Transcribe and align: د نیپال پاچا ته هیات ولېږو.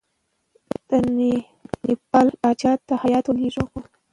د 0.87 0.89
نیپال 1.17 2.27
پاچا 2.41 2.71
ته 2.87 2.93
هیات 3.03 3.25
ولېږو. 3.27 3.65